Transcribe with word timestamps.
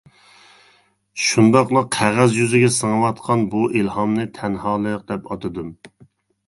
شۇنداقلا 1.23 1.83
قەغەز 1.97 2.35
يۈزىگە 2.39 2.73
سىڭىۋاتقان 2.79 3.47
بۇ 3.53 3.65
ئىلھامنى 3.69 4.27
«تەنھالىق» 4.41 5.07
دەپ 5.13 5.29
ئاتىدىم. 5.35 5.75